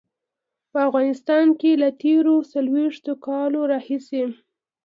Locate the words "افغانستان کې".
0.87-1.71